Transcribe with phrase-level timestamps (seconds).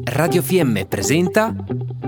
[0.00, 1.54] Radio FM presenta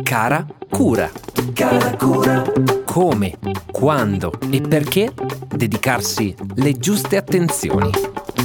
[0.03, 1.11] Cara Cura.
[1.53, 2.43] Cara cura,
[2.87, 3.37] Come,
[3.71, 5.13] quando e perché
[5.55, 7.91] dedicarsi le giuste attenzioni.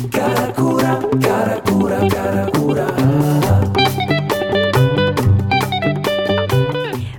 [0.10, 2.86] cara cura, cara cura, cara cura.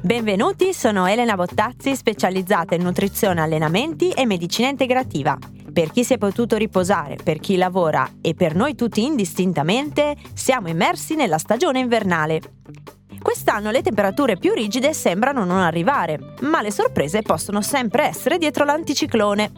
[0.02, 5.38] Benvenuti, sono Elena Bottazzi, specializzata in nutrizione, allenamenti e medicina integrativa.
[5.80, 10.68] Per chi si è potuto riposare, per chi lavora e per noi tutti indistintamente, siamo
[10.68, 12.42] immersi nella stagione invernale.
[13.22, 18.66] Quest'anno le temperature più rigide sembrano non arrivare, ma le sorprese possono sempre essere dietro
[18.66, 19.52] l'anticiclone.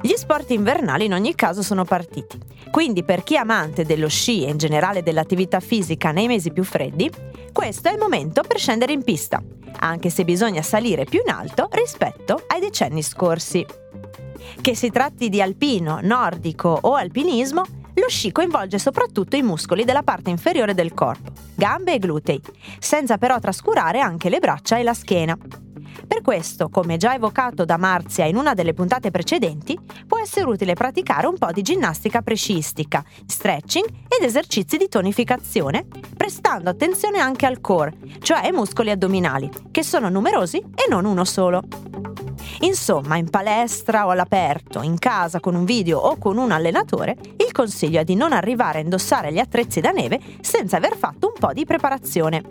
[0.00, 2.38] Gli sport invernali in ogni caso sono partiti,
[2.70, 6.64] quindi per chi è amante dello sci e in generale dell'attività fisica nei mesi più
[6.64, 7.12] freddi,
[7.52, 9.42] questo è il momento per scendere in pista,
[9.80, 13.79] anche se bisogna salire più in alto rispetto ai decenni scorsi.
[14.60, 17.64] Che si tratti di alpino, nordico o alpinismo,
[17.94, 22.40] lo sci coinvolge soprattutto i muscoli della parte inferiore del corpo, gambe e glutei,
[22.78, 25.36] senza però trascurare anche le braccia e la schiena.
[26.06, 30.74] Per questo, come già evocato da Marzia in una delle puntate precedenti, può essere utile
[30.74, 37.60] praticare un po' di ginnastica prescistica, stretching ed esercizi di tonificazione, prestando attenzione anche al
[37.60, 41.62] core, cioè ai muscoli addominali, che sono numerosi e non uno solo.
[42.62, 47.52] Insomma, in palestra o all'aperto, in casa con un video o con un allenatore, il
[47.52, 51.34] consiglio è di non arrivare a indossare gli attrezzi da neve senza aver fatto un
[51.38, 52.42] po' di preparazione.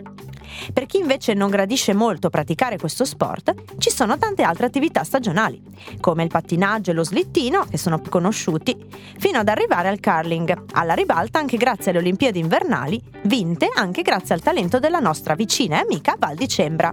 [0.72, 5.62] Per chi invece non gradisce molto praticare questo sport, ci sono tante altre attività stagionali,
[6.00, 8.76] come il pattinaggio e lo slittino, che sono più conosciuti,
[9.16, 14.34] fino ad arrivare al curling, alla ribalta anche grazie alle Olimpiadi invernali, vinte anche grazie
[14.34, 16.92] al talento della nostra vicina e amica Val di Cembra.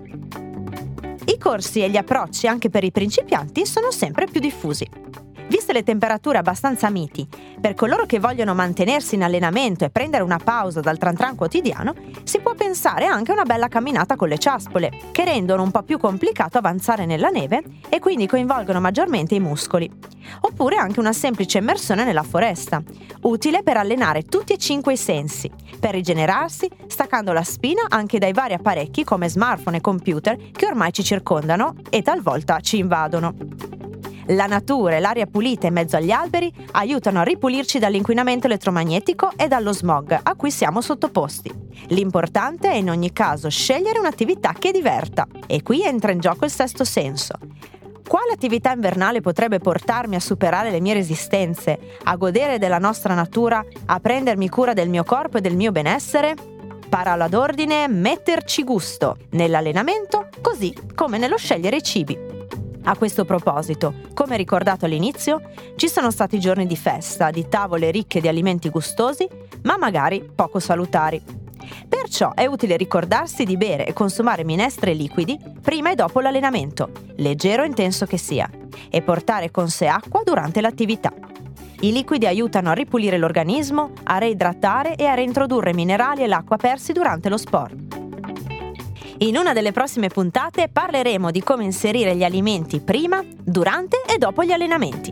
[1.38, 5.07] I corsi e gli approcci anche per i principianti sono sempre più diffusi.
[5.48, 7.26] Viste le temperature abbastanza miti,
[7.62, 11.94] per coloro che vogliono mantenersi in allenamento e prendere una pausa dal tran tran quotidiano,
[12.24, 15.84] si può pensare anche a una bella camminata con le ciaspole, che rendono un po'
[15.84, 19.90] più complicato avanzare nella neve e quindi coinvolgono maggiormente i muscoli.
[20.42, 22.84] Oppure anche una semplice immersione nella foresta,
[23.22, 25.50] utile per allenare tutti e cinque i sensi,
[25.80, 30.92] per rigenerarsi, staccando la spina anche dai vari apparecchi come smartphone e computer che ormai
[30.92, 33.77] ci circondano e talvolta ci invadono.
[34.32, 39.48] La natura e l'aria pulita in mezzo agli alberi aiutano a ripulirci dall'inquinamento elettromagnetico e
[39.48, 41.50] dallo smog a cui siamo sottoposti.
[41.88, 46.52] L'importante è in ogni caso scegliere un'attività che diverta e qui entra in gioco il
[46.52, 47.36] sesto senso.
[48.06, 53.64] Quale attività invernale potrebbe portarmi a superare le mie resistenze, a godere della nostra natura,
[53.86, 56.36] a prendermi cura del mio corpo e del mio benessere?
[56.90, 62.27] Parola d'ordine, metterci gusto, nell'allenamento così come nello scegliere i cibi.
[62.88, 65.42] A questo proposito, come ricordato all'inizio,
[65.76, 69.28] ci sono stati giorni di festa, di tavole ricche di alimenti gustosi,
[69.64, 71.22] ma magari poco salutari.
[71.90, 77.64] Perciò è utile ricordarsi di bere e consumare minestre liquidi prima e dopo l'allenamento, leggero
[77.64, 78.50] e intenso che sia,
[78.90, 81.12] e portare con sé acqua durante l'attività.
[81.82, 86.94] I liquidi aiutano a ripulire l'organismo, a reidratare e a reintrodurre minerali e l'acqua persi
[86.94, 87.87] durante lo sport.
[89.20, 94.44] In una delle prossime puntate parleremo di come inserire gli alimenti prima, durante e dopo
[94.44, 95.12] gli allenamenti.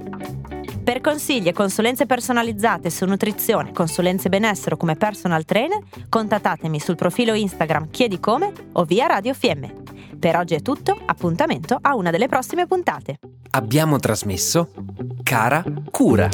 [0.83, 7.33] Per consigli e consulenze personalizzate su nutrizione, consulenze benessere come personal trainer, contattatemi sul profilo
[7.33, 9.73] Instagram Chiedi Come o via Radio Fiemme.
[10.19, 13.17] Per oggi è tutto, appuntamento a una delle prossime puntate.
[13.51, 14.69] Abbiamo trasmesso
[15.23, 16.29] Cara Cura.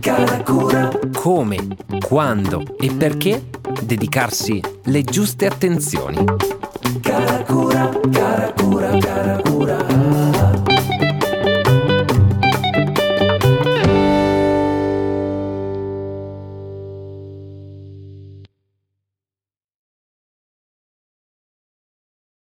[0.00, 1.58] Cara cura, Come,
[2.04, 3.44] quando e perché
[3.82, 6.53] dedicarsi le giuste attenzioni.
[7.02, 7.44] Cara